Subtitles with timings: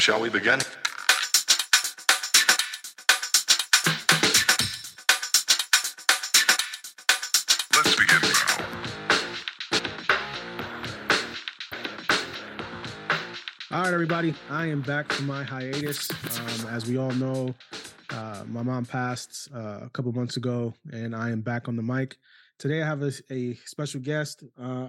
[0.00, 0.58] Shall we begin?
[7.74, 8.64] Let's begin now.
[13.70, 14.34] All right, everybody.
[14.48, 16.08] I am back from my hiatus.
[16.10, 17.54] Um, as we all know,
[18.10, 21.82] uh, my mom passed uh, a couple months ago, and I am back on the
[21.82, 22.16] mic.
[22.58, 24.42] Today, I have a, a special guest.
[24.58, 24.88] Uh,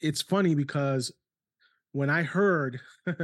[0.00, 1.12] it's funny because
[1.96, 2.78] when I heard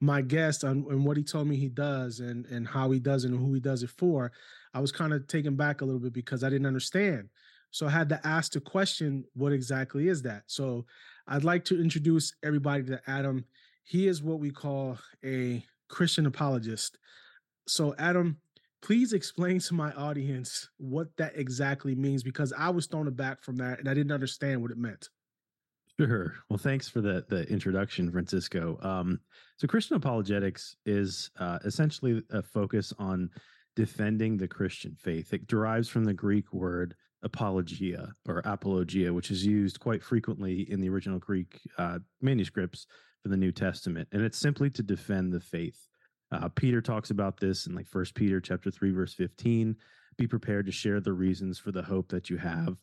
[0.00, 3.24] my guest on, and what he told me he does and, and how he does
[3.24, 4.32] it and who he does it for,
[4.72, 7.28] I was kind of taken back a little bit because I didn't understand.
[7.70, 10.44] So I had to ask the question, what exactly is that?
[10.46, 10.86] So
[11.28, 13.44] I'd like to introduce everybody to Adam.
[13.84, 16.96] He is what we call a Christian apologist.
[17.68, 18.38] So, Adam,
[18.80, 23.56] please explain to my audience what that exactly means because I was thrown aback from
[23.56, 25.10] that and I didn't understand what it meant.
[26.00, 26.34] Sure.
[26.48, 28.78] Well, thanks for the the introduction, Francisco.
[28.82, 29.20] Um,
[29.56, 33.30] so, Christian apologetics is uh, essentially a focus on
[33.76, 35.32] defending the Christian faith.
[35.32, 40.80] It derives from the Greek word apologia or apologia, which is used quite frequently in
[40.80, 42.86] the original Greek uh, manuscripts
[43.22, 45.88] for the New Testament, and it's simply to defend the faith.
[46.32, 49.76] Uh, Peter talks about this in like First Peter chapter three verse fifteen.
[50.18, 52.76] Be prepared to share the reasons for the hope that you have.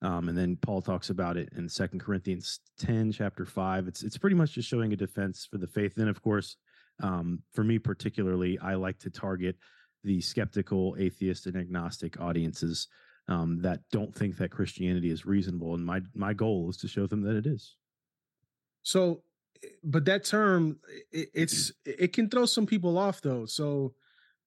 [0.00, 3.88] Um, and then Paul talks about it in Second Corinthians 10, chapter 5.
[3.88, 5.94] It's it's pretty much just showing a defense for the faith.
[5.96, 6.56] Then, of course,
[7.02, 9.56] um, for me particularly, I like to target
[10.04, 12.86] the skeptical, atheist, and agnostic audiences
[13.26, 15.74] um, that don't think that Christianity is reasonable.
[15.74, 17.76] And my my goal is to show them that it is.
[18.82, 19.22] So,
[19.64, 20.78] eh, but that term,
[21.10, 23.46] it, it's it can throw some people off though.
[23.46, 23.94] So,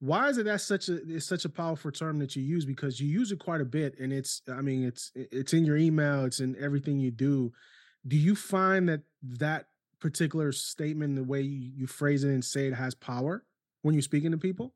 [0.01, 2.99] why is it that such a it's such a powerful term that you use because
[2.99, 6.25] you use it quite a bit and it's i mean it's it's in your email
[6.25, 7.51] it's in everything you do
[8.07, 9.67] do you find that that
[9.99, 13.45] particular statement the way you, you phrase it and say it has power
[13.83, 14.73] when you're speaking to people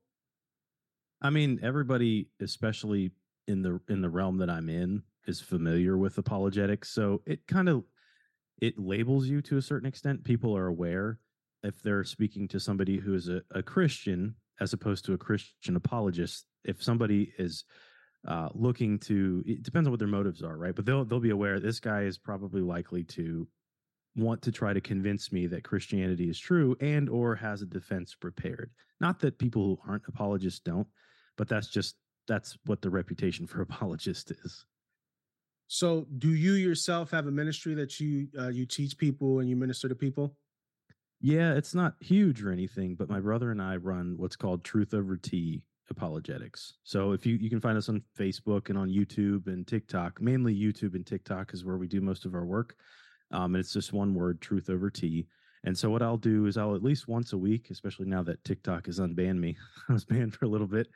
[1.21, 3.11] I mean, everybody, especially
[3.47, 6.89] in the in the realm that I'm in, is familiar with apologetics.
[6.89, 7.83] So it kind of
[8.61, 10.23] it labels you to a certain extent.
[10.23, 11.19] People are aware
[11.63, 15.75] if they're speaking to somebody who is a, a Christian as opposed to a Christian
[15.75, 16.45] apologist.
[16.63, 17.65] If somebody is
[18.27, 20.75] uh, looking to, it depends on what their motives are, right?
[20.75, 23.47] But they'll they'll be aware this guy is probably likely to
[24.15, 28.15] want to try to convince me that Christianity is true and or has a defense
[28.15, 28.71] prepared.
[29.01, 30.87] Not that people who aren't apologists don't,
[31.37, 31.95] but that's just
[32.27, 34.65] that's what the reputation for apologist is.
[35.67, 39.55] so do you yourself have a ministry that you uh, you teach people and you
[39.55, 40.35] minister to people
[41.21, 44.93] Yeah, it's not huge or anything, but my brother and I run what's called Truth
[44.93, 46.73] Over Tea apologetics.
[46.83, 50.55] So if you you can find us on Facebook and on YouTube and TikTok, mainly
[50.55, 52.75] YouTube and TikTok is where we do most of our work.
[53.31, 55.27] Um, and it's just one word, Truth Over Tea.
[55.63, 58.43] And so what I'll do is I'll at least once a week, especially now that
[58.43, 59.57] TikTok has unbanned me,
[59.89, 60.87] I was banned for a little bit.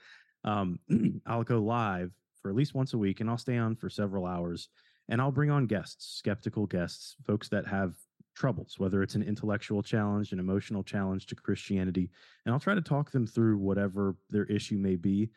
[0.44, 0.80] Um,
[1.26, 4.26] I'll go live for at least once a week, and I'll stay on for several
[4.26, 4.70] hours,
[5.10, 7.94] and I'll bring on guests, skeptical guests, folks that have
[8.36, 12.10] troubles, whether it's an intellectual challenge, an emotional challenge to Christianity,
[12.46, 15.30] and I'll try to talk them through whatever their issue may be.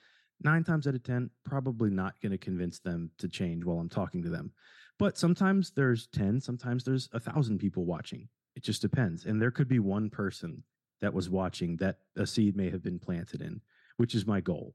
[0.42, 3.88] Nine times out of 10, probably not going to convince them to change while I'm
[3.88, 4.52] talking to them.
[4.98, 8.28] But sometimes there's 10, sometimes there's a thousand people watching.
[8.54, 9.24] It just depends.
[9.24, 10.62] And there could be one person
[11.00, 13.60] that was watching that a seed may have been planted in,
[13.96, 14.74] which is my goal.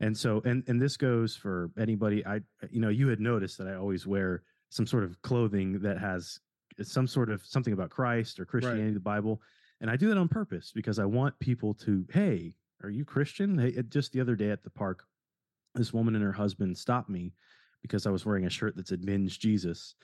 [0.00, 2.24] And so, and and this goes for anybody.
[2.26, 2.40] I,
[2.70, 6.40] you know, you had noticed that I always wear some sort of clothing that has
[6.84, 9.40] some sort of something about Christ or Christianity, the Bible,
[9.80, 13.58] and I do that on purpose because I want people to, hey, are you Christian?
[13.58, 15.04] Hey, just the other day at the park,
[15.74, 17.32] this woman and her husband stopped me
[17.82, 19.94] because I was wearing a shirt that said "Minge Jesus,"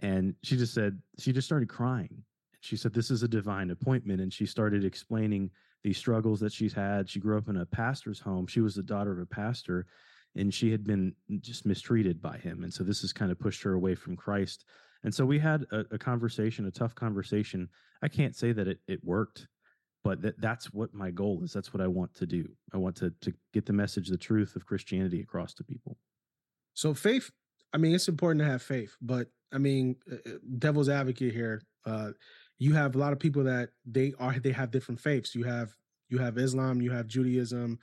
[0.00, 2.08] and she just said she just started crying.
[2.10, 2.24] And
[2.60, 5.50] She said, "This is a divine appointment," and she started explaining
[5.84, 7.08] the struggles that she's had.
[7.08, 8.46] She grew up in a pastor's home.
[8.46, 9.86] She was the daughter of a pastor,
[10.34, 12.64] and she had been just mistreated by him.
[12.64, 14.64] And so this has kind of pushed her away from Christ.
[15.04, 17.68] And so we had a, a conversation, a tough conversation.
[18.02, 19.46] I can't say that it, it worked,
[20.04, 21.52] but that, that's what my goal is.
[21.52, 22.48] That's what I want to do.
[22.72, 25.96] I want to, to get the message, the truth of Christianity across to people.
[26.74, 27.30] So faith,
[27.72, 31.62] I mean, it's important to have faith, but I mean, uh, uh, devil's advocate here.
[31.86, 32.10] Uh,
[32.58, 35.34] you have a lot of people that they are they have different faiths.
[35.34, 35.70] You have
[36.08, 37.78] you have Islam, you have Judaism,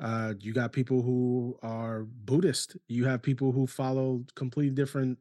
[0.00, 2.76] uh, you got people who are Buddhist.
[2.88, 5.18] You have people who follow completely different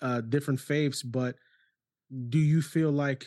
[0.00, 1.02] uh, different faiths.
[1.02, 1.36] But
[2.28, 3.26] do you feel like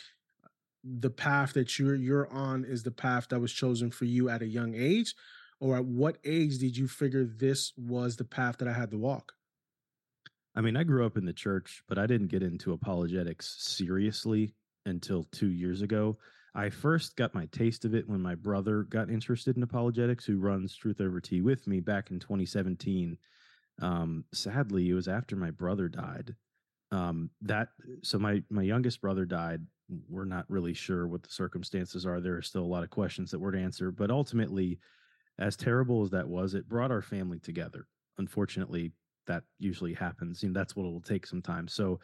[0.83, 4.41] the path that you're you're on is the path that was chosen for you at
[4.41, 5.13] a young age,
[5.59, 8.97] or at what age did you figure this was the path that I had to
[8.97, 9.33] walk?
[10.55, 14.53] I mean, I grew up in the church, but I didn't get into apologetics seriously
[14.85, 16.17] until two years ago.
[16.55, 20.39] I first got my taste of it when my brother got interested in apologetics, who
[20.39, 23.17] runs Truth Over Tea with me back in 2017.
[23.81, 26.35] Um, sadly, it was after my brother died.
[26.91, 27.69] Um, that
[28.01, 29.61] so my my youngest brother died.
[30.07, 32.19] We're not really sure what the circumstances are.
[32.19, 34.79] There are still a lot of questions that we're to answer, but ultimately,
[35.39, 37.87] as terrible as that was, it brought our family together.
[38.17, 38.91] Unfortunately,
[39.27, 40.43] that usually happens.
[40.43, 41.73] and that's what it'll take sometimes.
[41.73, 41.99] So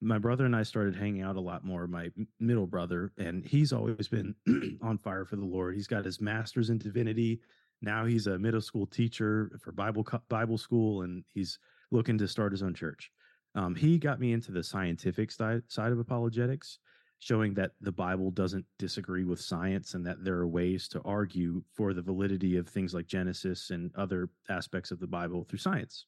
[0.00, 1.86] my brother and I started hanging out a lot more.
[1.86, 4.34] My middle brother, and he's always been
[4.82, 5.74] on fire for the Lord.
[5.74, 7.40] He's got his master's in divinity.
[7.82, 11.58] Now he's a middle school teacher for Bible Bible school, and he's
[11.90, 13.10] looking to start his own church.
[13.54, 16.78] Um, he got me into the scientific side side of apologetics,
[17.18, 21.62] showing that the Bible doesn't disagree with science, and that there are ways to argue
[21.74, 26.06] for the validity of things like Genesis and other aspects of the Bible through science.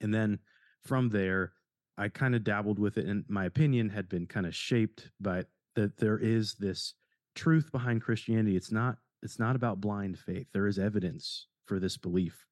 [0.00, 0.38] And then
[0.84, 1.52] from there,
[1.98, 5.44] I kind of dabbled with it, and my opinion had been kind of shaped by
[5.74, 6.94] that there is this
[7.34, 8.56] truth behind Christianity.
[8.56, 10.46] It's not it's not about blind faith.
[10.52, 12.46] There is evidence for this belief.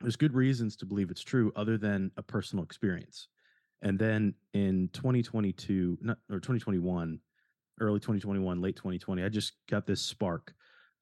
[0.00, 3.28] There's good reasons to believe it's true, other than a personal experience.
[3.82, 7.20] And then in 2022, not, or 2021,
[7.80, 10.54] early 2021, late 2020, I just got this spark.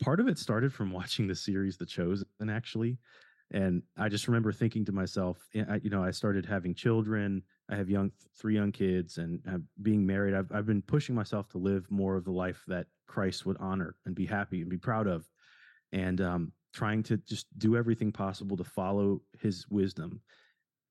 [0.03, 2.99] Part of it started from watching the series The Chosen, actually.
[3.53, 7.43] And I just remember thinking to myself, you know, I started having children.
[7.71, 9.41] I have young, three young kids, and
[9.83, 10.35] being married.
[10.35, 13.95] I've I've been pushing myself to live more of the life that Christ would honor
[14.05, 15.29] and be happy and be proud of,
[15.93, 20.21] and um, trying to just do everything possible to follow His wisdom.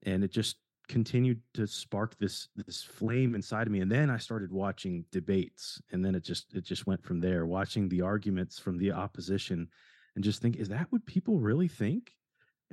[0.03, 0.55] And it just
[0.87, 3.81] continued to spark this this flame inside of me.
[3.81, 7.45] And then I started watching debates, and then it just it just went from there.
[7.45, 9.67] Watching the arguments from the opposition,
[10.15, 12.13] and just think, is that what people really think?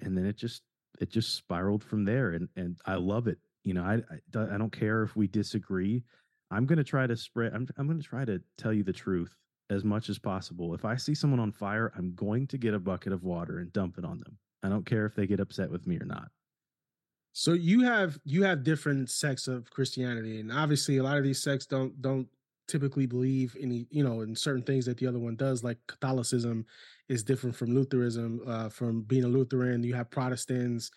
[0.03, 0.63] And then it just
[1.01, 4.59] it just spiraled from there and and i love it you know i i, I
[4.59, 6.03] don't care if we disagree
[6.51, 8.93] i'm going to try to spread i'm, I'm going to try to tell you the
[8.93, 9.35] truth
[9.71, 12.79] as much as possible if i see someone on fire i'm going to get a
[12.79, 15.71] bucket of water and dump it on them i don't care if they get upset
[15.71, 16.29] with me or not.
[17.35, 21.43] So you have you have different sects of christianity and obviously a lot of these
[21.43, 22.29] sects don't don't
[22.69, 26.65] typically believe any you know in certain things that the other one does like catholicism
[27.09, 30.91] is different from lutheranism uh, from being a lutheran you have protestants.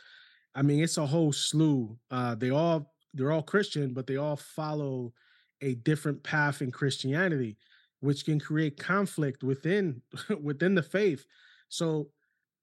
[0.54, 4.36] I mean it's a whole slew uh, they all they're all christian but they all
[4.36, 5.14] follow
[5.62, 7.58] a different path in christianity
[8.06, 10.02] which can create conflict within
[10.42, 11.26] within the faith.
[11.70, 12.10] So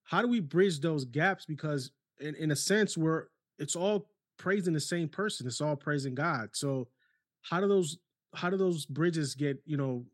[0.04, 1.44] how do we bridge those gaps?
[1.44, 1.90] Because
[2.20, 3.24] in, in a sense we're
[3.58, 4.08] it's all
[4.38, 6.50] praising the same person it's all praising god.
[6.52, 6.88] So
[7.42, 7.98] how do those
[8.34, 10.04] how do those bridges get you know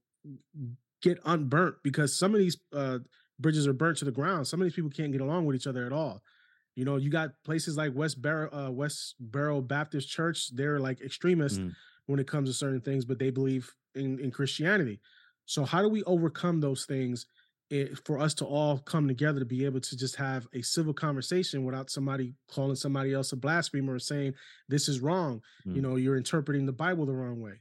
[1.03, 2.99] get unburnt because some of these uh,
[3.39, 4.47] bridges are burnt to the ground.
[4.47, 6.23] Some of these people can't get along with each other at all.
[6.75, 10.55] You know, you got places like Westboro, uh, Westboro Baptist Church.
[10.55, 11.73] They're like extremists mm.
[12.07, 15.01] when it comes to certain things, but they believe in, in Christianity.
[15.45, 17.27] So how do we overcome those things
[17.71, 20.63] it, eh, for us to all come together to be able to just have a
[20.63, 24.35] civil conversation without somebody calling somebody else a blasphemer or saying
[24.69, 25.43] this is wrong?
[25.67, 25.77] Mm.
[25.77, 27.61] You know, you're interpreting the Bible the wrong way.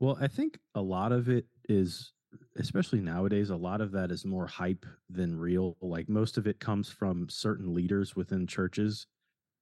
[0.00, 2.12] Well, I think a lot of it is,
[2.56, 5.76] especially nowadays, a lot of that is more hype than real.
[5.80, 9.06] Like most of it comes from certain leaders within churches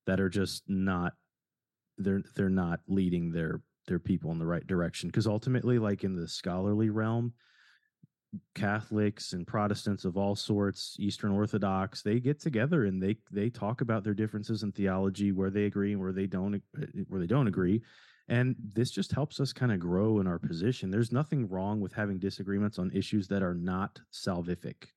[0.06, 1.14] that are just not
[1.98, 6.14] they're they're not leading their their people in the right direction because ultimately like in
[6.14, 7.32] the scholarly realm
[8.54, 13.80] catholics and protestants of all sorts eastern orthodox they get together and they they talk
[13.80, 17.20] about their differences in theology where they agree and where they don't eh, eh, where
[17.20, 17.80] they don't agree
[18.28, 20.90] and this just helps us kind of grow in our position.
[20.90, 24.88] There's nothing wrong with having disagreements on issues that are not salvific.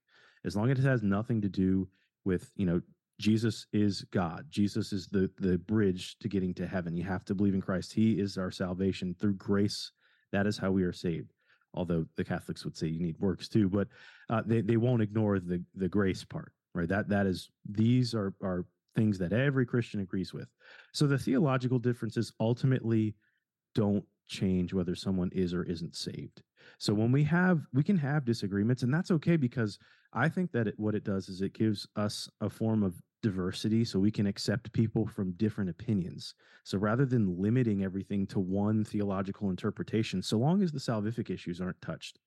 [0.45, 1.87] As long as it has nothing to do
[2.25, 2.81] with, you know,
[3.19, 4.45] Jesus is God.
[4.49, 6.95] Jesus is the the bridge to getting to heaven.
[6.95, 7.93] You have to believe in Christ.
[7.93, 9.91] He is our salvation through grace.
[10.31, 11.33] That is how we are saved.
[11.73, 13.89] Although the Catholics would say you need works too, but
[14.29, 16.87] uh, they they won't ignore the the grace part, right?
[16.87, 18.65] That that is these are are
[18.99, 20.49] things that every Christian agrees with.
[20.93, 23.15] So the theological differences ultimately
[23.73, 26.41] don't change whether someone is or isn't saved.
[26.79, 29.79] So when we have, we can have disagreements, and that's okay because
[30.11, 33.85] I think that it, what it does is it gives us a form of diversity
[33.85, 36.35] so we can accept people from different opinions.
[36.65, 41.61] So rather than limiting everything to one theological interpretation, so long as the salvific issues
[41.61, 42.19] aren't touched,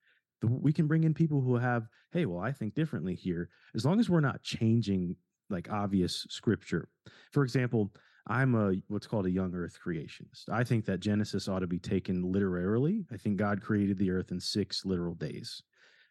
[0.43, 4.01] we can bring in people who have, hey, well, I think differently here, as long
[4.01, 5.17] as we're not changing
[5.53, 6.89] like obvious scripture.
[7.33, 7.93] For example,
[8.27, 10.49] I'm a what's called a young earth creationist.
[10.51, 13.05] I think that Genesis ought to be taken literally.
[13.13, 15.63] I think God created the earth in 6 literal days.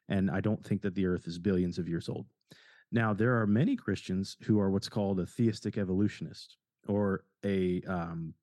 [0.09, 2.25] And I don't think that the earth is billions of years old.
[2.91, 6.57] Now, there are many Christians who are what's called a theistic evolutionist
[6.87, 8.33] or a um,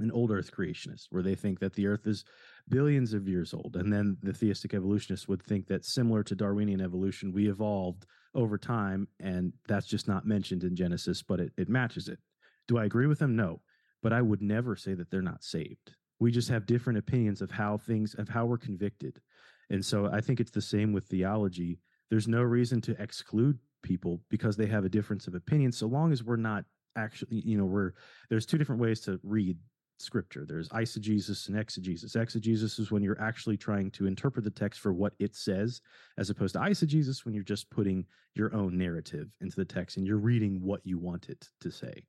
[0.00, 2.24] an old earth creationist where they think that the earth is
[2.68, 6.80] billions of years old and then the theistic evolutionists would think that similar to darwinian
[6.80, 11.68] evolution we evolved over time and that's just not mentioned in genesis but it, it
[11.68, 12.18] matches it.
[12.68, 13.36] Do i agree with them?
[13.36, 13.60] No
[14.02, 15.94] but i would never say that they're not saved.
[16.18, 19.20] We just have different opinions of how things of how we're convicted.
[19.70, 21.78] And so i think it's the same with theology.
[22.10, 26.12] There's no reason to exclude people because they have a difference of opinion so long
[26.12, 26.64] as we're not
[26.96, 27.92] actually you know we're
[28.28, 29.56] there's two different ways to read
[30.00, 30.44] scripture.
[30.46, 32.16] There's eisegesis and exegesis.
[32.16, 35.80] Exegesis is when you're actually trying to interpret the text for what it says,
[36.18, 40.06] as opposed to eisegesis when you're just putting your own narrative into the text and
[40.06, 42.04] you're reading what you want it to say.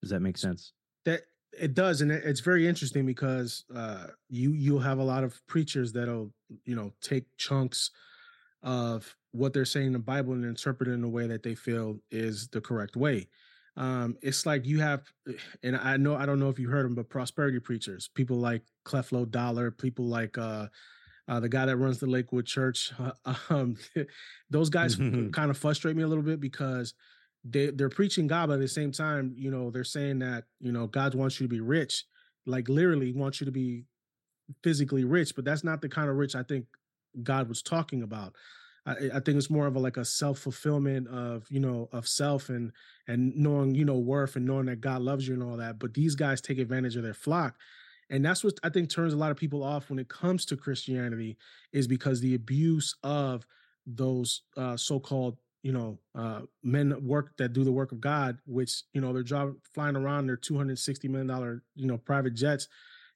[0.00, 0.72] Does that make sense?
[1.04, 1.22] That
[1.58, 5.92] it does, and it's very interesting because uh, you you'll have a lot of preachers
[5.92, 6.32] that'll
[6.64, 7.90] you know take chunks
[8.62, 11.54] of what they're saying in the Bible and interpret it in a way that they
[11.54, 13.26] feel is the correct way
[13.80, 15.02] um, it's like you have,
[15.64, 18.62] and I know I don't know if you heard them, but prosperity preachers, people like
[18.84, 20.66] Creflo Dollar, people like uh,
[21.26, 22.92] uh, the guy that runs the Lakewood Church.
[23.24, 23.76] Uh, um,
[24.50, 24.96] those guys
[25.32, 26.94] kind of frustrate me a little bit because
[27.42, 30.72] they they're preaching God, but at the same time, you know, they're saying that you
[30.72, 32.04] know God wants you to be rich,
[32.44, 33.84] like literally wants you to be
[34.62, 36.66] physically rich, but that's not the kind of rich I think
[37.22, 38.34] God was talking about.
[38.90, 42.08] I, I think it's more of a like a self fulfillment of you know of
[42.08, 42.72] self and
[43.06, 45.78] and knowing you know worth and knowing that God loves you and all that.
[45.78, 47.56] But these guys take advantage of their flock,
[48.08, 50.56] and that's what I think turns a lot of people off when it comes to
[50.56, 51.36] Christianity
[51.72, 53.46] is because the abuse of
[53.86, 58.82] those uh, so-called you know uh, men work that do the work of God, which
[58.92, 62.34] you know they're job flying around their two hundred sixty million dollar you know private
[62.34, 62.68] jets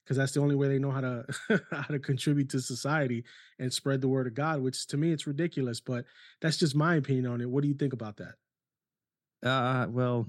[0.05, 1.25] because that's the only way they know how to
[1.71, 3.23] how to contribute to society
[3.59, 4.61] and spread the word of God.
[4.61, 6.05] Which to me, it's ridiculous, but
[6.41, 7.49] that's just my opinion on it.
[7.49, 8.35] What do you think about that?
[9.47, 10.27] Uh, well,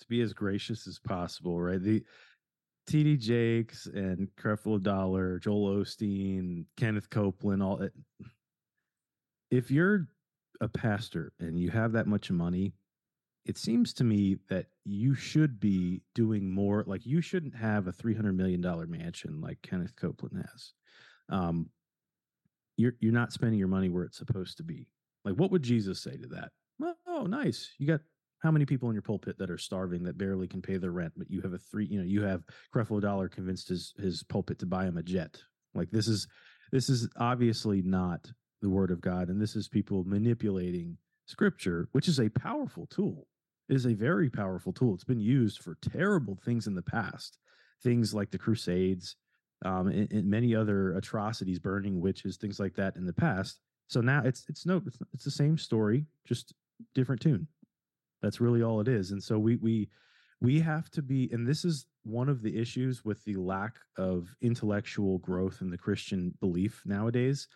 [0.00, 1.80] to be as gracious as possible, right?
[1.80, 2.02] The
[2.88, 7.92] TD Jakes and Creflo Dollar, Joel Osteen, Kenneth Copeland, all it.
[9.50, 10.06] If you're
[10.60, 12.72] a pastor and you have that much money,
[13.44, 16.84] it seems to me that you should be doing more.
[16.86, 20.72] Like you shouldn't have a three hundred million dollar mansion like Kenneth Copeland has.
[21.28, 21.70] Um,
[22.76, 24.88] you're you're not spending your money where it's supposed to be.
[25.24, 26.50] Like, what would Jesus say to that?
[26.78, 27.70] Well, oh, nice.
[27.78, 28.00] You got
[28.42, 31.14] how many people in your pulpit that are starving that barely can pay their rent,
[31.16, 34.60] but you have a three, you know, you have Creflo Dollar convinced his his pulpit
[34.60, 35.36] to buy him a jet.
[35.74, 36.28] Like this is
[36.70, 38.30] this is obviously not
[38.62, 43.26] the word of God, and this is people manipulating scripture, which is a powerful tool
[43.68, 44.94] is a very powerful tool.
[44.94, 47.38] It's been used for terrible things in the past,
[47.82, 49.16] things like the Crusades,
[49.64, 53.60] um, and, and, many other atrocities, burning witches, things like that in the past.
[53.88, 56.52] So now it's it's no it's, it's the same story, just
[56.94, 57.46] different tune.
[58.22, 59.12] That's really all it is.
[59.12, 59.88] And so we we
[60.40, 64.28] we have to be, and this is one of the issues with the lack of
[64.42, 67.48] intellectual growth in the Christian belief nowadays.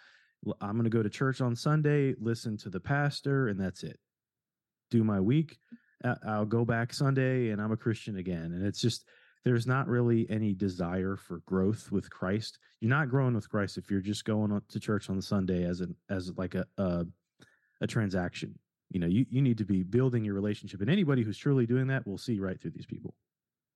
[0.61, 3.99] I'm going to go to church on Sunday, listen to the pastor, and that's it.
[4.91, 5.59] Do my week
[6.05, 8.53] Uh, I'll go back Sunday and I'm a Christian again.
[8.53, 9.05] And it's just,
[9.45, 12.59] there's not really any desire for growth with Christ.
[12.81, 15.95] You're not growing with Christ if you're just going to church on Sunday as an,
[16.09, 17.07] as like a, a,
[17.81, 18.59] a transaction.
[18.91, 21.87] You know, you, you need to be building your relationship and anybody who's truly doing
[21.89, 23.15] that will see right through these people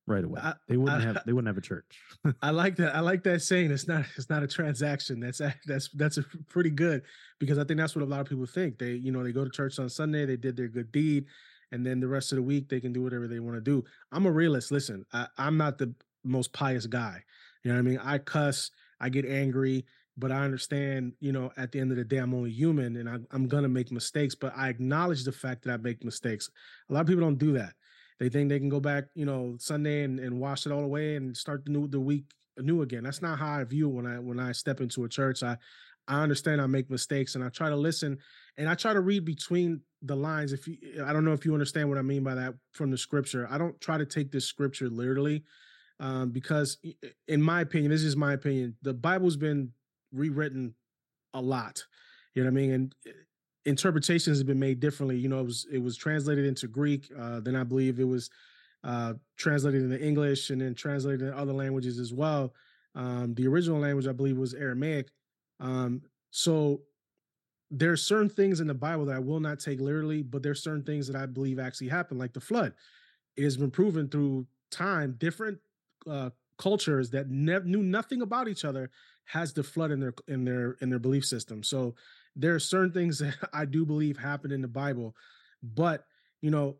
[0.06, 0.40] right away.
[0.42, 1.98] I, they wouldn't I, have, they wouldn't have a church.
[2.42, 2.94] I like that.
[2.94, 3.70] I like that saying.
[3.70, 5.20] It's not, it's not a transaction.
[5.20, 7.02] That's, that's, that's a pretty good
[7.38, 8.78] because I think that's what a lot of people think.
[8.78, 11.26] They, you know, they go to church on Sunday, they did their good deed
[11.74, 13.84] and then the rest of the week they can do whatever they want to do.
[14.12, 14.70] I'm a realist.
[14.70, 17.24] Listen, I, I'm not the most pious guy.
[17.64, 18.00] You know what I mean?
[18.00, 19.84] I cuss, I get angry,
[20.16, 23.08] but I understand, you know, at the end of the day, I'm only human and
[23.08, 26.48] I, I'm going to make mistakes, but I acknowledge the fact that I make mistakes.
[26.88, 27.74] A lot of people don't do that.
[28.20, 31.16] They think they can go back, you know, Sunday and, and wash it all away
[31.16, 32.26] and start the new the week
[32.58, 33.02] new again.
[33.02, 35.42] That's not how I view when I when I step into a church.
[35.42, 35.56] I
[36.06, 38.18] I understand I make mistakes and I try to listen
[38.56, 41.52] and I try to read between the lines if you i don't know if you
[41.52, 44.44] understand what i mean by that from the scripture i don't try to take this
[44.44, 45.42] scripture literally
[46.00, 46.78] um, because
[47.28, 49.70] in my opinion this is my opinion the bible's been
[50.12, 50.74] rewritten
[51.32, 51.82] a lot
[52.34, 52.70] you know what i mean?
[52.72, 53.10] And eh,
[53.64, 57.40] interpretations have been made differently you know it was it was translated into greek uh,
[57.40, 58.30] then i believe it was
[58.84, 62.52] uh, translated into english and then translated in other languages as well
[62.94, 65.08] um, the original language i believe was aramaic
[65.60, 66.82] um, so
[67.78, 70.82] there's certain things in the Bible that I will not take literally, but there's certain
[70.84, 72.72] things that I believe actually happened, like the flood.
[73.36, 75.58] It has been proven through time, different
[76.08, 78.90] uh, cultures that never knew nothing about each other
[79.24, 81.62] has the flood in their in their in their belief system.
[81.62, 81.94] So
[82.36, 85.16] there are certain things that I do believe happened in the Bible,
[85.62, 86.04] but
[86.42, 86.76] you know,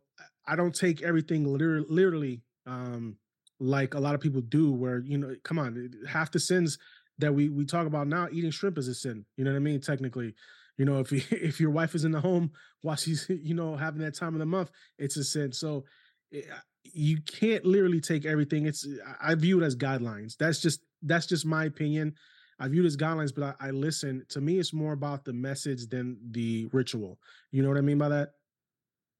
[0.46, 1.86] I don't take everything literally.
[1.88, 3.16] literally um,
[3.60, 6.78] like a lot of people do where you know come on half the sins
[7.18, 9.60] that we we talk about now eating shrimp is a sin you know what i
[9.60, 10.34] mean technically
[10.78, 12.50] you know if you, if your wife is in the home
[12.82, 15.84] while she's you know having that time of the month it's a sin so
[16.32, 16.40] eh,
[16.82, 18.86] you can't literally take everything it's
[19.20, 22.14] i view it as guidelines that's just that's just my opinion
[22.60, 25.32] i view it as guidelines but I, I listen to me it's more about the
[25.32, 27.18] message than the ritual
[27.50, 28.30] you know what i mean by that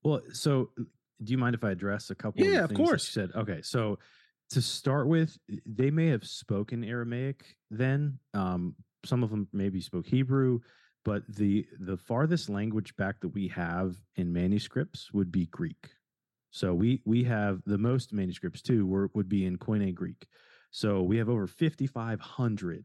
[0.03, 0.71] Well, so
[1.23, 2.45] do you mind if I address a couple?
[2.45, 3.07] Yeah, of, of course.
[3.09, 3.63] you said okay.
[3.63, 3.99] So
[4.51, 8.19] to start with, they may have spoken Aramaic then.
[8.35, 10.61] Um, some of them maybe spoke Hebrew,
[11.05, 15.91] but the the farthest language back that we have in manuscripts would be Greek.
[16.51, 20.27] So we we have the most manuscripts too were, would be in Koine Greek.
[20.71, 22.85] So we have over 5,500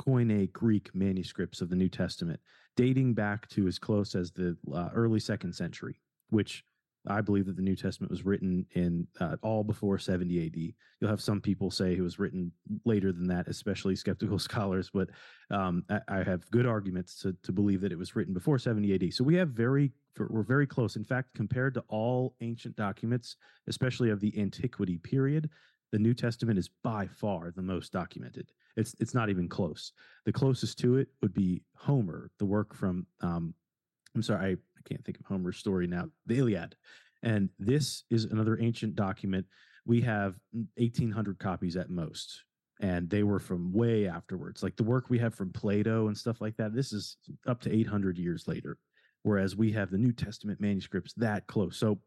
[0.00, 2.40] Koine Greek manuscripts of the New Testament,
[2.76, 6.00] dating back to as close as the uh, early second century,
[6.30, 6.64] which
[7.08, 10.56] I believe that the New Testament was written in uh, all before 70 AD.
[11.00, 12.52] You'll have some people say it was written
[12.84, 15.08] later than that, especially skeptical scholars, but
[15.50, 18.94] um, I, I have good arguments to, to believe that it was written before 70
[18.94, 19.14] AD.
[19.14, 20.96] So we have very, we're very close.
[20.96, 23.36] In fact, compared to all ancient documents,
[23.68, 25.50] especially of the antiquity period,
[25.90, 28.52] the New Testament is by far the most documented.
[28.76, 29.92] It's it's not even close.
[30.26, 33.54] The closest to it would be Homer, the work from um,
[34.14, 36.10] I'm sorry, I, I can't think of Homer's story now, mm.
[36.26, 36.76] the Iliad.
[37.22, 39.46] And this is another ancient document.
[39.84, 42.44] We have mm, 1,800 copies at most,
[42.80, 44.62] and they were from way afterwards.
[44.62, 47.16] Like the work we have from Plato and stuff like that, this is
[47.46, 48.78] up to 800 years later.
[49.24, 51.76] Whereas we have the New Testament manuscripts that close.
[51.76, 51.98] So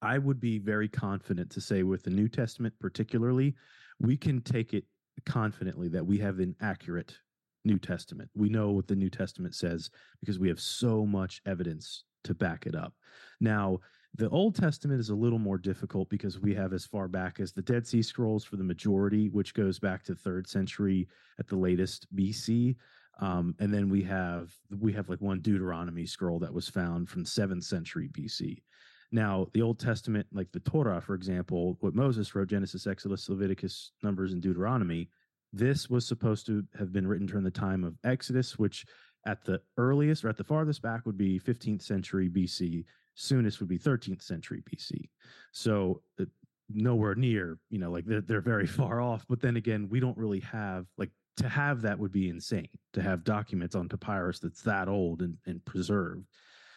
[0.00, 3.56] I would be very confident to say, with the New Testament particularly,
[3.98, 4.84] we can take it
[5.26, 7.18] confidently that we have an accurate
[7.64, 8.30] New Testament.
[8.34, 12.66] We know what the New Testament says because we have so much evidence to back
[12.66, 12.94] it up.
[13.40, 13.80] Now,
[14.14, 17.52] the Old Testament is a little more difficult because we have as far back as
[17.52, 21.56] the Dead Sea Scrolls for the majority, which goes back to third century at the
[21.56, 22.76] latest BC.
[23.20, 27.24] Um, and then we have we have like one Deuteronomy scroll that was found from
[27.24, 28.62] seventh century BC.
[29.10, 33.92] Now, the Old Testament, like the Torah, for example, what Moses wrote, Genesis, Exodus, Leviticus,
[34.02, 35.08] Numbers, and Deuteronomy,
[35.52, 38.84] this was supposed to have been written during the time of Exodus, which
[39.26, 42.84] at the earliest or at the farthest back would be 15th century BC.
[43.14, 45.08] Soonest would be 13th century BC.
[45.52, 46.24] So uh,
[46.70, 49.24] nowhere near, you know, like they're, they're very far off.
[49.28, 53.02] But then again, we don't really have like to have that would be insane to
[53.02, 56.26] have documents on papyrus that's that old and, and preserved.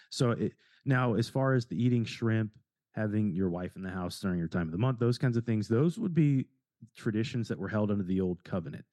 [0.10, 0.54] So it,
[0.86, 2.52] now, as far as the eating shrimp,
[2.94, 5.46] having your wife in the house during your time of the month, those kinds of
[5.46, 6.46] things, those would be
[6.96, 8.86] traditions that were held under the old covenant.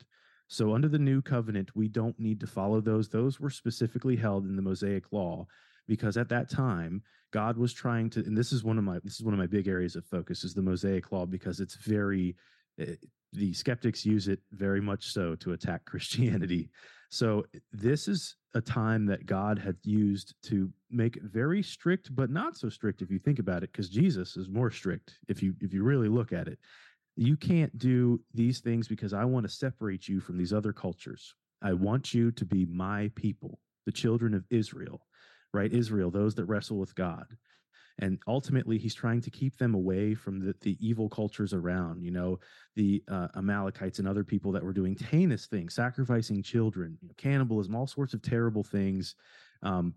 [0.49, 3.09] So under the new covenant, we don't need to follow those.
[3.09, 5.47] Those were specifically held in the Mosaic law
[5.87, 9.15] because at that time, God was trying to, and this is one of my this
[9.15, 12.35] is one of my big areas of focus is the Mosaic law because it's very
[12.79, 12.95] eh,
[13.35, 16.71] the skeptics use it very much so to attack Christianity.
[17.11, 22.31] So this is a time that God had used to make it very strict, but
[22.31, 25.55] not so strict if you think about it, because Jesus is more strict if you
[25.61, 26.59] if you really look at it.
[27.19, 31.35] You can't do these things because I want to separate you from these other cultures.
[31.61, 35.05] I want you to be my people, the children of Israel,
[35.53, 35.73] right?
[35.73, 37.27] Israel, those that wrestle with God.
[37.99, 42.13] And ultimately, he's trying to keep them away from the, the evil cultures around, you
[42.13, 42.39] know,
[42.77, 47.15] the uh, Amalekites and other people that were doing heinous things, sacrificing children, you know,
[47.17, 49.17] cannibalism, all sorts of terrible things.
[49.65, 49.95] Um,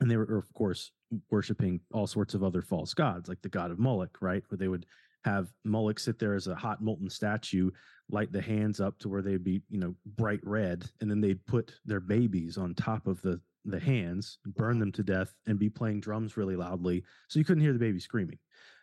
[0.00, 0.90] and they were, of course,
[1.30, 4.42] worshiping all sorts of other false gods, like the god of Moloch, right?
[4.48, 4.86] Where they would
[5.24, 7.70] have Moloch sit there as a hot molten statue,
[8.10, 11.44] light the hands up to where they'd be, you know, bright red, and then they'd
[11.46, 15.68] put their babies on top of the the hands, burn them to death, and be
[15.68, 18.38] playing drums really loudly, so you couldn't hear the baby screaming.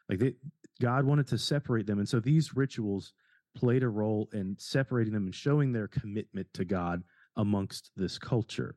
[0.09, 0.33] Like they,
[0.79, 3.13] God wanted to separate them, and so these rituals
[3.55, 7.03] played a role in separating them and showing their commitment to God
[7.37, 8.75] amongst this culture.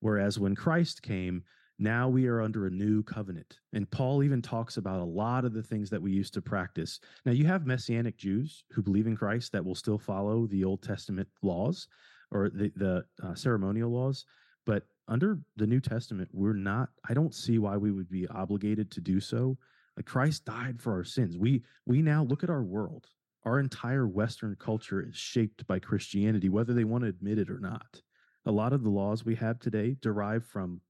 [0.00, 1.42] Whereas when Christ came,
[1.80, 3.58] now we are under a new covenant.
[3.72, 7.00] And Paul even talks about a lot of the things that we used to practice.
[7.24, 10.82] Now, you have Messianic Jews who believe in Christ that will still follow the Old
[10.82, 11.88] Testament laws
[12.30, 14.26] or the, the uh, ceremonial laws.
[14.66, 18.90] But under the New Testament, we're not, I don't see why we would be obligated
[18.92, 19.56] to do so.
[19.96, 21.38] Like Christ died for our sins.
[21.38, 23.06] We we now look at our world.
[23.44, 27.58] Our entire Western culture is shaped by Christianity, whether they want to admit it or
[27.58, 28.00] not.
[28.46, 30.80] A lot of the laws we have today derive from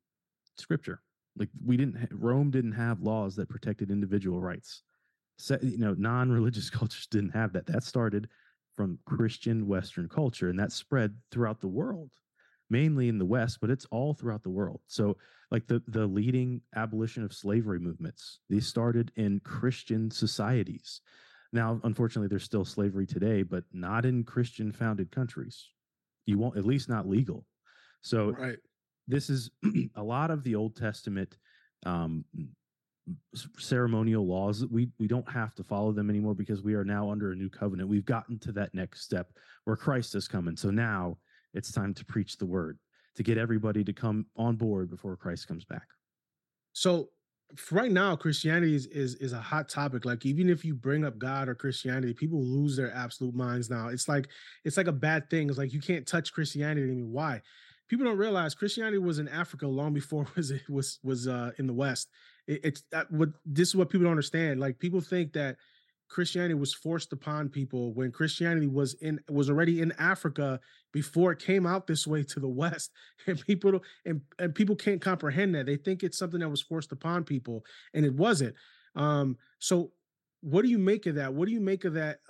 [0.61, 1.03] scripture.
[1.37, 4.83] Like we didn't, Rome didn't have laws that protected individual rights.
[5.38, 7.66] Se- you know, non-religious cultures didn't have that.
[7.66, 8.29] That started
[8.77, 12.12] from Christian Western culture, and that spread throughout the world,
[12.70, 14.81] mainly in the West, but it's all throughout the world.
[14.87, 15.16] So,
[15.51, 21.01] like the the leading abolition of slavery movements, these started in Christian societies.
[21.53, 25.68] Now, unfortunately, there's still slavery today, but not in Christian founded countries.
[26.27, 27.44] You won't, at least not legal.
[28.03, 28.59] So Right.
[29.11, 29.51] This is
[29.96, 31.37] a lot of the Old Testament
[31.87, 32.25] um,
[33.59, 34.64] ceremonial laws.
[34.66, 37.51] We we don't have to follow them anymore because we are now under a new
[37.51, 37.88] covenant.
[37.88, 39.33] We've gotten to that next step
[39.64, 40.57] where Christ is coming.
[40.57, 41.18] So now
[41.55, 42.79] it's time to preach the word
[43.16, 45.88] to get everybody to come on board before Christ comes back.
[46.73, 47.11] So
[47.70, 50.05] right now, Christianity is, is is a hot topic.
[50.05, 53.88] Like even if you bring up God or Christianity, people lose their absolute minds now.
[53.88, 54.29] It's like
[54.64, 55.49] it's like a bad thing.
[55.49, 56.83] It's like you can't touch Christianity.
[56.83, 57.42] I mean, why?
[57.90, 61.50] People don't realize Christianity was in Africa long before it was it was was uh,
[61.59, 62.09] in the West.
[62.46, 64.61] It, it's that what this is what people don't understand.
[64.61, 65.57] Like people think that
[66.09, 70.61] Christianity was forced upon people when Christianity was in was already in Africa
[70.92, 72.92] before it came out this way to the West,
[73.26, 75.66] and people and and people can't comprehend that.
[75.66, 78.55] They think it's something that was forced upon people, and it wasn't.
[78.94, 79.90] Um, so,
[80.42, 81.35] what do you make of that?
[81.35, 82.20] What do you make of that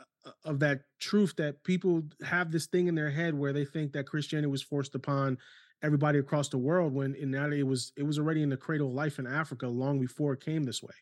[0.45, 4.07] of that truth that people have this thing in their head where they think that
[4.07, 5.39] Christianity was forced upon
[5.83, 8.89] everybody across the world when in reality it was it was already in the cradle
[8.89, 10.95] of life in Africa long before it came this way.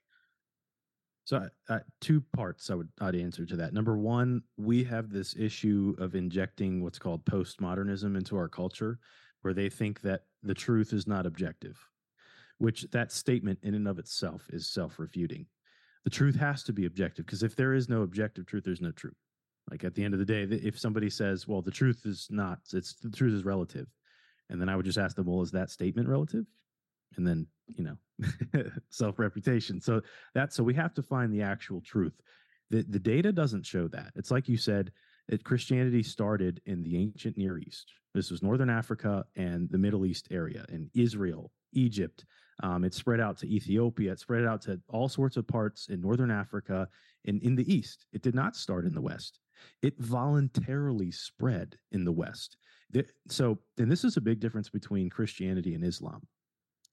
[1.25, 3.75] So, uh, two parts I would I'd answer to that.
[3.75, 8.99] Number one, we have this issue of injecting what's called postmodernism into our culture,
[9.43, 11.79] where they think that the truth is not objective,
[12.59, 15.45] which that statement in and of itself is self-refuting.
[16.05, 18.93] The truth has to be objective because if there is no objective truth, there's no
[18.93, 19.17] truth.
[19.71, 22.61] Like at the end of the day, if somebody says, "Well, the truth is not,"
[22.73, 23.87] it's the truth is relative,
[24.49, 26.47] and then I would just ask them, "Well, is that statement relative?"
[27.17, 29.81] And then you know, self-refutation.
[29.81, 30.01] So
[30.35, 32.15] that's so we have to find the actual truth.
[32.71, 34.13] The the data doesn't show that.
[34.15, 34.91] It's like you said,
[35.29, 37.93] it, Christianity started in the ancient Near East.
[38.15, 42.25] This was Northern Africa and the Middle East area, in Israel, Egypt.
[42.63, 44.13] Um, it spread out to Ethiopia.
[44.13, 46.89] It spread out to all sorts of parts in Northern Africa
[47.25, 48.07] and in the East.
[48.13, 49.41] It did not start in the West.
[49.83, 52.57] It voluntarily spread in the West.
[53.29, 56.27] So, and this is a big difference between Christianity and Islam.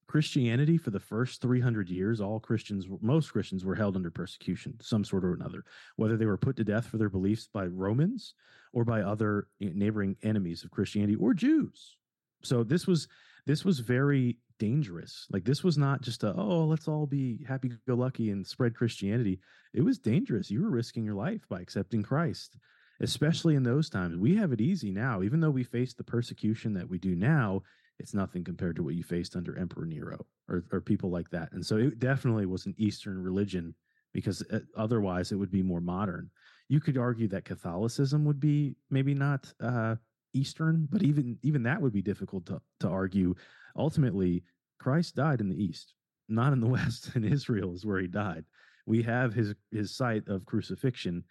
[0.08, 5.04] Christianity for the first 300 years, all Christians, most Christians were held under persecution, some
[5.04, 5.63] sort or another,
[5.95, 8.36] whether they were put to death for their beliefs by Romans
[8.71, 11.97] or by other neighboring enemies of Christianity or Jews.
[12.43, 13.08] So this was
[13.47, 15.28] this was very dangerous.
[15.32, 18.76] Like this was not just a oh let's all be happy go lucky and spread
[18.76, 19.39] Christianity.
[19.74, 20.52] It was dangerous.
[20.52, 22.58] You were risking your life by accepting Christ,
[23.02, 24.18] especially in those times.
[24.18, 27.62] We have it easy now, even though we face the persecution that we do now
[28.00, 31.52] it's nothing compared to what you faced under Emperor Nero or, or people like that.
[31.52, 33.74] And so it definitely was an Eastern religion
[34.13, 36.30] because uh, otherwise it would be more modern.
[36.68, 39.96] You could argue that Catholicism would be maybe not uh,
[40.34, 43.36] Eastern, but even even that would be difficult to, to argue.
[43.75, 44.43] Ultimately,
[44.79, 45.93] Christ died in the East,
[46.29, 47.11] not in the West.
[47.15, 48.45] And Israel is where he died.
[48.85, 51.23] We have his his site of crucifixion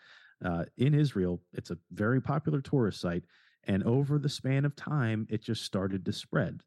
[0.45, 1.41] uh, in Israel.
[1.53, 3.25] It's a very popular tourist site.
[3.67, 6.61] And over the span of time, it just started to spread.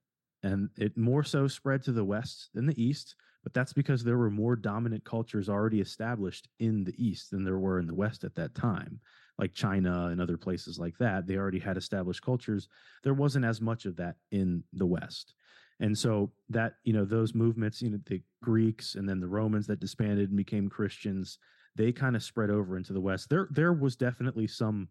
[0.43, 4.17] And it more so spread to the west than the east, but that's because there
[4.17, 8.23] were more dominant cultures already established in the east than there were in the west
[8.23, 8.99] at that time,
[9.37, 11.27] like China and other places like that.
[11.27, 12.67] They already had established cultures.
[13.03, 15.33] There wasn't as much of that in the west.
[15.79, 19.67] And so that, you know, those movements, you know, the Greeks and then the Romans
[19.67, 21.37] that disbanded and became Christians,
[21.75, 23.29] they kind of spread over into the west.
[23.29, 24.89] There there was definitely some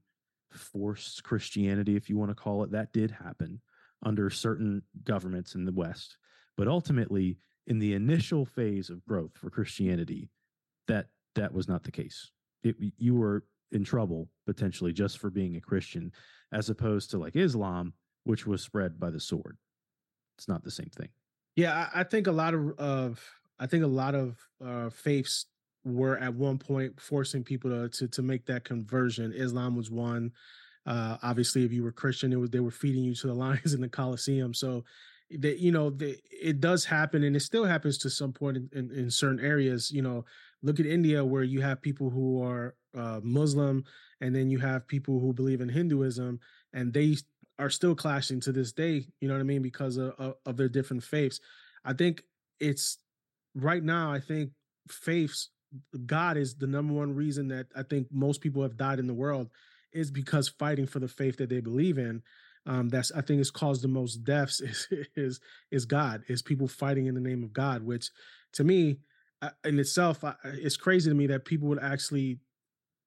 [0.52, 3.60] forced Christianity, if you want to call it, that did happen
[4.04, 6.16] under certain governments in the West.
[6.56, 10.30] But ultimately, in the initial phase of growth for Christianity,
[10.86, 12.30] that that was not the case.
[12.62, 16.12] It, you were in trouble potentially just for being a Christian,
[16.52, 17.94] as opposed to like Islam,
[18.24, 19.58] which was spread by the sword.
[20.36, 21.08] It's not the same thing.
[21.54, 23.20] Yeah, I, I think a lot of of
[23.58, 25.46] I think a lot of uh, faiths
[25.84, 29.32] were at one point forcing people to to, to make that conversion.
[29.32, 30.32] Islam was one.
[30.84, 33.74] Uh, obviously, if you were Christian, it was they were feeding you to the lions
[33.74, 34.54] in the Colosseum.
[34.54, 34.84] So,
[35.30, 38.68] that you know, the, it does happen, and it still happens to some point in,
[38.72, 39.90] in, in certain areas.
[39.90, 40.24] You know,
[40.62, 43.84] look at India, where you have people who are uh, Muslim,
[44.20, 46.38] and then you have people who believe in Hinduism,
[46.72, 47.16] and they
[47.58, 49.06] are still clashing to this day.
[49.20, 49.62] You know what I mean?
[49.62, 51.40] Because of, of, of their different faiths.
[51.84, 52.22] I think
[52.60, 52.98] it's
[53.54, 54.12] right now.
[54.12, 54.50] I think
[54.88, 55.50] faiths
[56.04, 59.14] God is the number one reason that I think most people have died in the
[59.14, 59.50] world
[59.92, 62.22] is because fighting for the faith that they believe in.
[62.66, 65.40] Um, that's I think has caused the most deaths is is
[65.70, 68.10] is God is people fighting in the name of God, which
[68.54, 68.98] to me
[69.42, 72.38] uh, in itself it's crazy to me that people would actually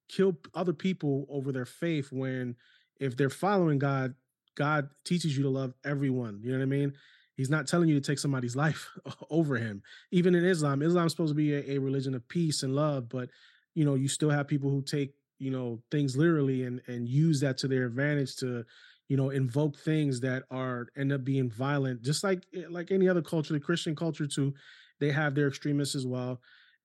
[0.07, 2.55] kill other people over their faith when
[2.99, 4.15] if they're following God,
[4.55, 6.39] God teaches you to love everyone.
[6.43, 6.93] You know what I mean?
[7.35, 8.89] He's not telling you to take somebody's life
[9.29, 9.81] over him.
[10.11, 13.29] Even in Islam, Islam's supposed to be a, a, religion of peace and love, but
[13.75, 17.39] you know, you still have people who take you know things literally and and use
[17.39, 18.63] that to their advantage to
[19.07, 23.09] you know invoke things that are end up being violent just like eh, like any
[23.09, 24.53] other culture the christian culture too
[24.99, 26.39] they have their extremists as well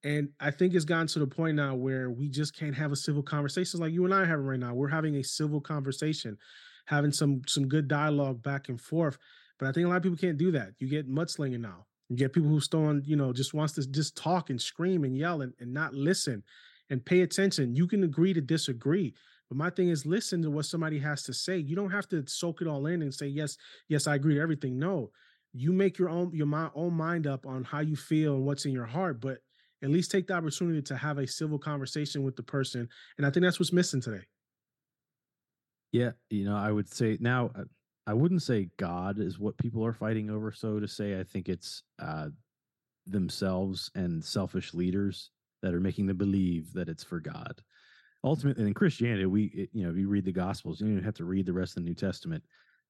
[0.05, 2.97] and i think it's gotten to the point now where we just can't have a
[2.97, 6.39] civil conversation like you and i are having right now we're having a civil conversation
[6.87, 9.19] having some some good dialogue back and forth
[9.59, 12.17] but i think a lot of people can't do that you get mudslinging now you
[12.17, 15.43] get people who still you know just wants to just talk and scream and yell
[15.43, 16.43] and, and not listen
[16.91, 19.15] and pay attention you can agree to disagree
[19.49, 21.59] but my thing is listen to what somebody has to say.
[21.59, 23.57] You don't have to soak it all in and say, yes,
[23.89, 24.79] yes, I agree to everything.
[24.79, 25.11] No,
[25.53, 28.65] you make your own your my own mind up on how you feel and what's
[28.65, 29.39] in your heart, but
[29.83, 32.89] at least take the opportunity to have a civil conversation with the person.
[33.19, 34.25] And I think that's what's missing today.
[35.95, 37.65] Yeah, you know, I would say now uh,
[38.07, 41.19] I wouldn't say God is what people are fighting over, so to say.
[41.19, 42.29] I think it's uh,
[43.07, 45.31] themselves and selfish leaders
[45.63, 47.63] that are making them believe that it's for God
[48.25, 51.15] ultimately in Christianity, we you know if you read the Gospels, you don't even have
[51.15, 52.43] to read the rest of the New Testament.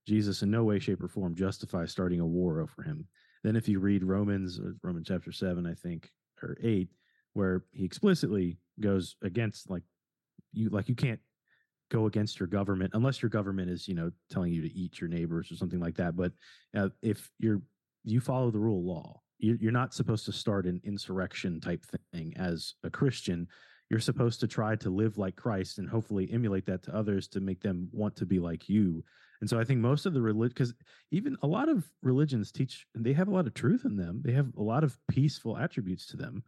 [0.07, 3.07] Jesus in no way, shape, or form justifies starting a war over him.
[3.43, 6.11] Then if you read Romans, uh, Romans chapter seven, I think,
[6.43, 6.89] or eight,
[7.33, 9.83] where he explicitly goes against like
[10.53, 11.21] you like you can't
[11.95, 15.09] go against your government unless your government is you know telling you to eat your
[15.09, 16.17] neighbors or something like that.
[16.17, 16.33] But
[16.77, 17.63] uh, if you're
[18.05, 22.35] you follow the rule of law, you're not supposed to start an insurrection type thing
[22.37, 23.49] as a Christian
[23.91, 27.41] you're supposed to try to live like Christ and hopefully emulate that to others to
[27.41, 29.05] make them want to be like you.
[29.41, 30.75] And so I think most of the religion, because
[31.11, 34.23] even a lot of religions teach, and they have a lot of truth in them.
[34.25, 36.43] They have a lot of peaceful attributes to them,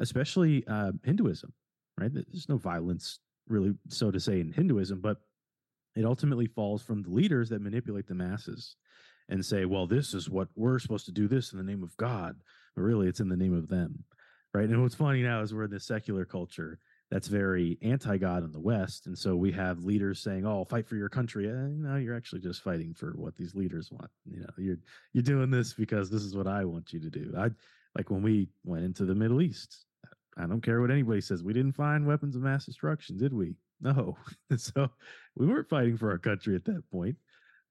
[0.00, 1.52] especially uh, Hinduism,
[1.98, 2.12] right?
[2.12, 5.18] There's no violence, really, so to say, in Hinduism, but
[5.96, 8.76] it ultimately falls from the leaders that manipulate the masses
[9.28, 11.96] and say, well, this is what we're supposed to do this in the name of
[11.96, 12.36] God.
[12.74, 14.04] But really, it's in the name of them
[14.54, 14.68] right?
[14.68, 16.78] And what's funny now is we're in this secular culture
[17.10, 20.96] that's very anti-God in the West, and so we have leaders saying, "Oh, fight for
[20.96, 24.10] your country." Eh, no, you're actually just fighting for what these leaders want.
[24.24, 24.78] You know, you're
[25.12, 27.34] you're doing this because this is what I want you to do.
[27.36, 27.50] I
[27.96, 29.86] like when we went into the Middle East.
[30.36, 31.42] I don't care what anybody says.
[31.42, 33.56] We didn't find weapons of mass destruction, did we?
[33.80, 34.16] No.
[34.56, 34.90] so
[35.36, 37.16] we weren't fighting for our country at that point.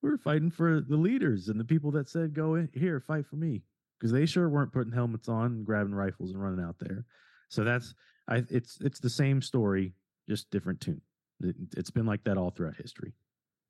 [0.02, 3.26] We were fighting for the leaders and the people that said, "Go in here, fight
[3.26, 3.64] for me."
[4.00, 7.06] because they sure weren't putting helmets on and grabbing rifles and running out there.
[7.50, 7.94] So that's
[8.28, 9.94] I it's it's the same story,
[10.28, 11.02] just different tune.
[11.42, 13.14] It, it's been like that all throughout history.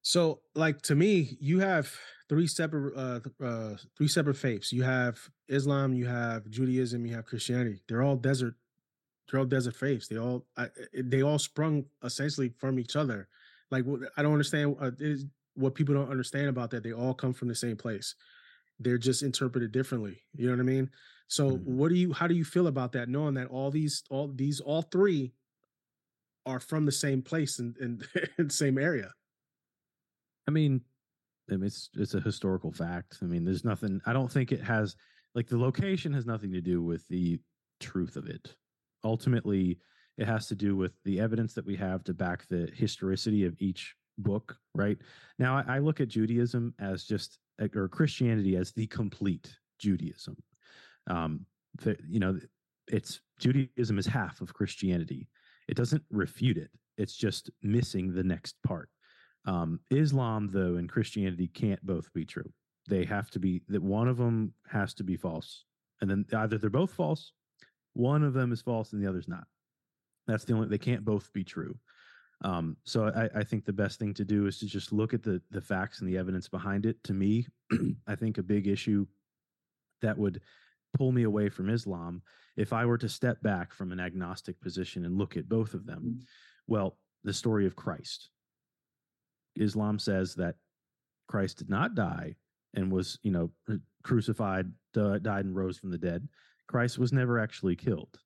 [0.02, 1.94] So, like to me, you have
[2.30, 4.72] three separate uh, uh three separate faiths.
[4.72, 7.82] You have Islam, you have Judaism, you have Christianity.
[7.88, 8.56] They're all desert
[9.32, 10.08] they're desert faiths.
[10.08, 13.28] They all I, they all sprung essentially from each other.
[13.72, 13.86] Like
[14.18, 14.92] I don't understand uh,
[15.56, 16.84] what people don't understand about that.
[16.84, 18.16] They all come from the same place
[18.80, 20.90] they're just interpreted differently you know what i mean
[21.28, 21.78] so mm-hmm.
[21.78, 24.60] what do you how do you feel about that knowing that all these all these
[24.60, 25.32] all three
[26.46, 28.02] are from the same place and in,
[28.38, 29.12] in, the same area
[30.48, 30.82] i mean
[31.50, 34.96] it's it's a historical fact i mean there's nothing i don't think it has
[35.36, 37.40] like the location has nothing to do with the
[37.80, 38.56] truth of it
[39.04, 39.80] ultimately
[40.18, 43.56] it has to do with the evidence that we have to back the historicity of
[43.60, 44.98] each book right
[45.38, 47.40] now I, I look at judaism as just
[47.76, 50.38] or Christianity as the complete Judaism.
[51.08, 51.46] Um,
[51.82, 52.40] the, you know,
[52.88, 55.28] it's Judaism is half of Christianity.
[55.68, 56.72] It doesn't refute it.
[56.98, 58.90] It's just missing the next part.
[59.46, 62.52] Um, Islam, though, and Christianity can't both be true.
[62.88, 65.66] They have to be that one of them has to be false,
[66.02, 67.34] and then either they're both false,
[68.00, 69.46] one of them is false, and the other's not.
[70.26, 70.70] That's the only.
[70.70, 71.78] They can't both be true.
[72.42, 75.22] Um, so I, I, think the best thing to do is to just look at
[75.22, 77.04] the the facts and the evidence behind it.
[77.04, 77.46] To me,
[78.08, 79.06] I think a big issue
[80.02, 80.40] that would
[80.98, 82.22] pull me away from Islam
[82.56, 85.86] if I were to step back from an agnostic position and look at both of
[85.86, 86.00] them.
[86.00, 86.20] Mm-hmm.
[86.68, 88.30] Well, the story of Christ.
[89.58, 90.56] Islam says that
[91.28, 92.36] Christ did not die
[92.76, 93.52] and was, you know,
[94.04, 96.28] crucified, died, and rose from the dead.
[96.70, 98.20] Christ was never actually killed,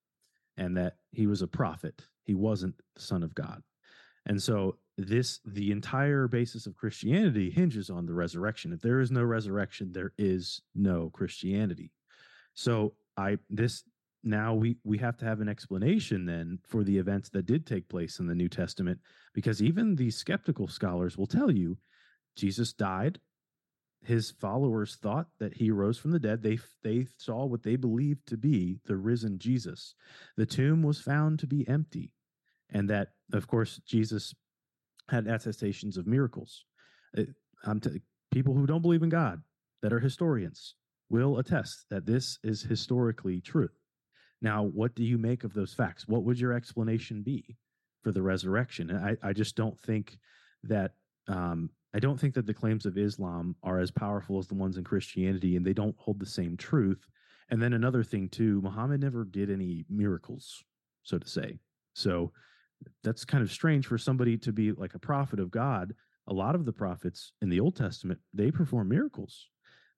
[0.57, 2.01] and that he was a prophet.
[2.25, 3.63] He wasn't the Son of God.
[4.25, 8.73] And so this the entire basis of Christianity hinges on the resurrection.
[8.73, 11.91] If there is no resurrection, there is no Christianity.
[12.53, 13.83] So I this
[14.25, 17.87] now we we have to have an explanation then for the events that did take
[17.87, 18.99] place in the New Testament
[19.33, 21.77] because even the skeptical scholars will tell you
[22.35, 23.19] Jesus died
[24.05, 28.27] his followers thought that he rose from the dead they they saw what they believed
[28.27, 29.95] to be the risen Jesus.
[30.37, 32.11] The tomb was found to be empty
[32.69, 34.33] and that of course jesus
[35.09, 36.65] had attestations of miracles.
[37.17, 39.41] Uh, it, t- people who don't believe in god
[39.81, 40.75] that are historians
[41.09, 43.69] will attest that this is historically true.
[44.41, 46.07] Now what do you make of those facts?
[46.07, 47.57] What would your explanation be
[48.03, 48.91] for the resurrection.
[48.91, 50.17] I, I just don't think
[50.63, 50.91] that
[51.27, 54.77] um, I don't think that the claims of Islam are as powerful as the ones
[54.77, 57.07] in Christianity, and they don't hold the same truth.
[57.49, 60.63] And then another thing too, Muhammad never did any miracles,
[61.03, 61.59] so to say.
[61.93, 62.31] So
[63.03, 65.93] that's kind of strange for somebody to be like a prophet of God.
[66.27, 69.49] A lot of the prophets in the Old Testament they perform miracles.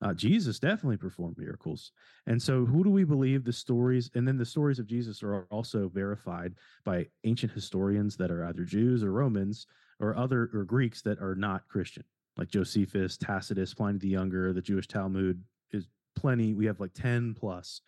[0.02, 1.92] Uh, Jesus definitely performed miracles.
[2.28, 4.12] And so, who do we believe the stories?
[4.14, 8.66] And then the stories of Jesus are also verified by ancient historians that are either
[8.66, 9.66] Jews or Romans
[10.00, 12.04] or other or Greeks that are not Christian,
[12.38, 16.54] like Josephus, Tacitus, Pliny the Younger, the Jewish Talmud is plenty.
[16.54, 17.82] We have like 10 plus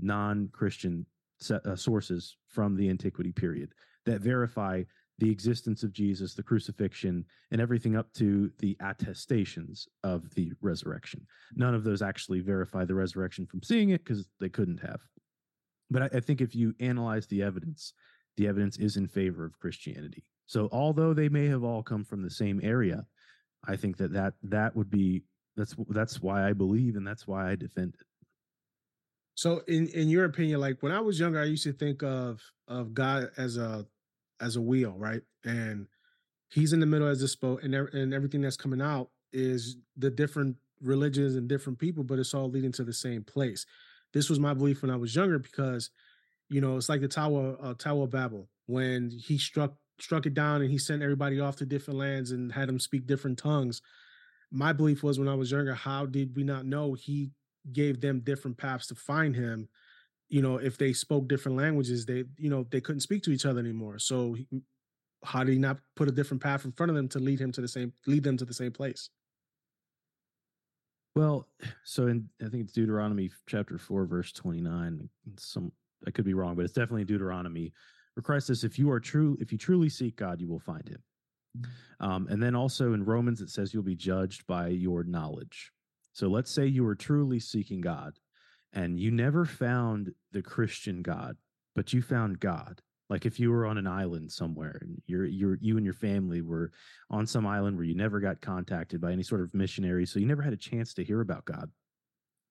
[0.00, 1.06] non Christian
[1.50, 3.72] uh, sources from the antiquity period
[4.06, 4.82] that verify
[5.18, 11.24] the existence of Jesus, the crucifixion, and everything up to the attestations of the resurrection.
[11.54, 15.00] None of those actually verify the resurrection from seeing it because they couldn't have.
[15.90, 17.92] But I, I, think if you analyze the evidence,
[18.36, 20.24] the evidence is in favor of Christianity.
[20.46, 23.06] So although they may have all come from the same area,
[23.66, 25.22] I think that that, that would be
[25.56, 28.06] that's that's why I believe and that's why I defend it.
[29.34, 32.40] So in in your opinion, like when I was younger, I used to think of
[32.68, 33.86] of God as a
[34.40, 35.22] as a wheel, right?
[35.44, 35.86] And
[36.50, 40.10] he's in the middle as a spoke, and and everything that's coming out is the
[40.10, 43.66] different religions and different people, but it's all leading to the same place.
[44.12, 45.90] This was my belief when I was younger because,
[46.48, 50.34] you know, it's like the Tower uh, Tower of Babel when he struck struck it
[50.34, 53.80] down and he sent everybody off to different lands and had them speak different tongues.
[54.50, 57.30] My belief was when I was younger, how did we not know he
[57.72, 59.68] gave them different paths to find him
[60.28, 63.46] you know, if they spoke different languages, they, you know, they couldn't speak to each
[63.46, 63.98] other anymore.
[63.98, 64.36] So
[65.22, 67.52] how did he not put a different path in front of them to lead him
[67.52, 69.10] to the same, lead them to the same place?
[71.14, 71.46] Well,
[71.84, 75.08] so in I think it's Deuteronomy chapter four, verse twenty nine.
[75.38, 75.72] Some
[76.06, 77.72] I could be wrong, but it's definitely Deuteronomy.
[78.14, 80.88] Where Christ says, "If you are true, if you truly seek God, you will find
[80.88, 81.02] Him."
[82.00, 85.72] Um, and then also in Romans, it says you'll be judged by your knowledge.
[86.12, 88.18] So let's say you were truly seeking God,
[88.72, 91.36] and you never found the Christian God,
[91.74, 92.80] but you found God.
[93.10, 96.40] Like if you were on an island somewhere and you're you're you and your family
[96.40, 96.72] were
[97.10, 100.26] on some island where you never got contacted by any sort of missionary, so you
[100.26, 101.70] never had a chance to hear about God.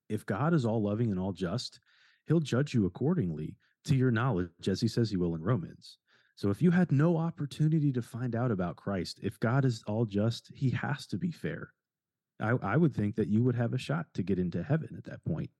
[0.08, 1.80] If God is all loving and all just,
[2.26, 5.98] he'll judge you accordingly to your knowledge, as he says he will in Romans.
[6.36, 10.04] So if you had no opportunity to find out about Christ, if God is all
[10.04, 11.70] just, he has to be fair.
[12.40, 15.04] I, I would think that you would have a shot to get into heaven at
[15.04, 15.50] that point.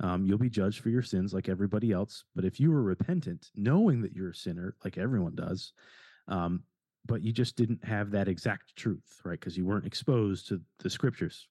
[0.00, 2.24] Um, you'll be judged for your sins like everybody else.
[2.34, 5.72] But if you were repentant, knowing that you're a sinner, like everyone does,
[6.28, 6.62] um,
[7.04, 9.38] but you just didn't have that exact truth, right?
[9.38, 11.48] Because you weren't exposed to the scriptures.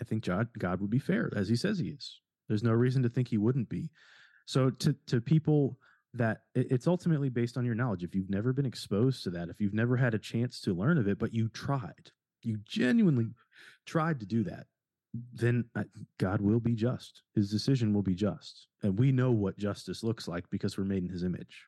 [0.00, 2.20] I think God, God would be fair, as He says He is.
[2.48, 3.90] There's no reason to think He wouldn't be.
[4.48, 5.76] So to to people
[6.14, 8.02] that it's ultimately based on your knowledge.
[8.02, 10.96] If you've never been exposed to that, if you've never had a chance to learn
[10.96, 13.26] of it, but you tried, you genuinely
[13.84, 14.64] tried to do that,
[15.34, 15.84] then uh,
[16.16, 17.20] God will be just.
[17.34, 18.68] His decision will be just.
[18.82, 21.66] And we know what justice looks like because we're made in his image.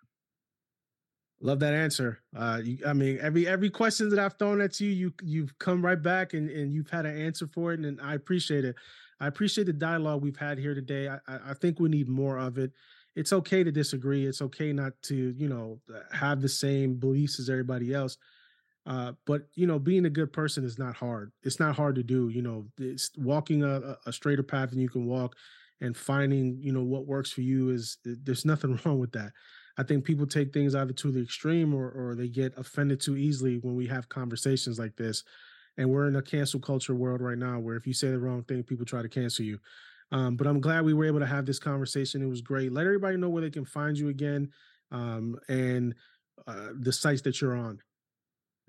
[1.43, 2.21] Love that answer.
[2.37, 5.85] Uh, you, I mean, every every question that I've thrown at you, you you've come
[5.85, 8.77] right back and, and you've had an answer for it, and I appreciate it.
[9.21, 11.09] I appreciate the dialogue we've had here today.
[11.09, 12.73] I, I think we need more of it.
[13.17, 14.27] It's okay to disagree.
[14.27, 15.81] It's okay not to, you know,
[16.13, 18.17] have the same beliefs as everybody else.
[18.87, 21.33] Uh, but you know, being a good person is not hard.
[21.43, 22.29] It's not hard to do.
[22.29, 25.37] You know, it's walking a, a straighter path than you can walk,
[25.81, 29.33] and finding you know what works for you is there's nothing wrong with that.
[29.81, 33.17] I think people take things either to the extreme or or they get offended too
[33.17, 35.25] easily when we have conversations like this.
[35.79, 38.43] And we're in a cancel culture world right now where if you say the wrong
[38.43, 39.59] thing, people try to cancel you.
[40.13, 42.21] Um, but I'm glad we were able to have this conversation.
[42.21, 42.73] It was great.
[42.73, 44.51] Let everybody know where they can find you again
[44.91, 45.95] um, and
[46.47, 47.79] uh, the sites that you're on.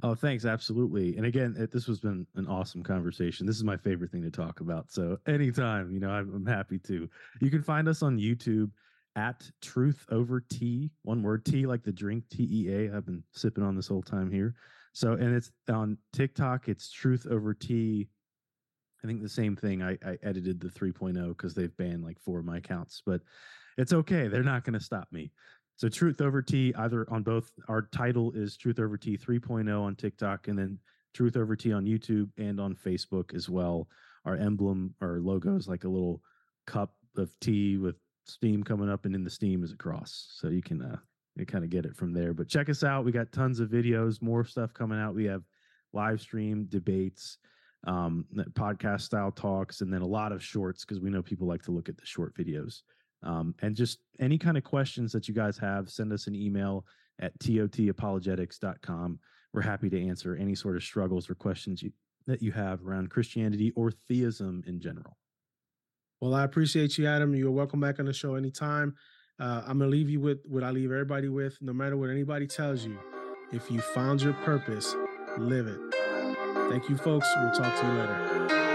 [0.03, 0.45] Oh, thanks.
[0.45, 1.17] Absolutely.
[1.17, 3.45] And again, it, this has been an awesome conversation.
[3.45, 4.91] This is my favorite thing to talk about.
[4.91, 7.09] So anytime, you know, I'm, I'm happy to.
[7.41, 8.71] You can find us on YouTube
[9.15, 10.91] at Truth Over Tea.
[11.03, 14.55] One word, tea like the drink, tea i've been sipping on this whole time here.
[14.93, 16.67] So, and it's on TikTok.
[16.67, 18.09] It's Truth Over Tea.
[19.03, 19.81] I think the same thing.
[19.81, 23.21] I, I edited the 3.0 because they've banned like four of my accounts, but
[23.77, 24.27] it's okay.
[24.27, 25.31] They're not going to stop me.
[25.77, 27.51] So Truth Over Tea, either on both.
[27.67, 30.77] Our title is Truth Over Tea 3.0 on TikTok, and then
[31.13, 33.87] Truth Over Tea on YouTube and on Facebook as well.
[34.25, 36.21] Our emblem, our logo is like a little
[36.67, 37.95] cup of tea with
[38.25, 40.29] steam coming up, and in the steam is a cross.
[40.33, 40.97] So you can uh,
[41.35, 42.33] you kind of get it from there.
[42.33, 43.05] But check us out.
[43.05, 45.15] We got tons of videos, more stuff coming out.
[45.15, 45.43] We have
[45.93, 47.37] live stream debates,
[47.87, 51.63] um, podcast style talks, and then a lot of shorts because we know people like
[51.63, 52.81] to look at the short videos.
[53.23, 56.85] Um, and just any kind of questions that you guys have, send us an email
[57.19, 59.19] at totapologetics.com.
[59.53, 61.91] We're happy to answer any sort of struggles or questions you,
[62.25, 65.17] that you have around Christianity or theism in general.
[66.21, 67.33] Well, I appreciate you, Adam.
[67.33, 68.95] You're welcome back on the show anytime.
[69.39, 71.57] Uh, I'm gonna leave you with what I leave everybody with.
[71.61, 72.99] No matter what anybody tells you,
[73.51, 74.95] if you found your purpose,
[75.39, 75.79] live it.
[76.69, 77.27] Thank you, folks.
[77.37, 78.70] We'll talk to you later.